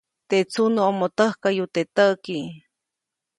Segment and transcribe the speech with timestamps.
[0.29, 2.37] Teʼ tsunuʼomo täjkäyu teʼ täʼki.